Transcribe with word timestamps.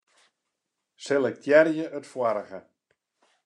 Selektearje 1.09 1.85
it 2.01 2.05
foarige. 2.15 2.59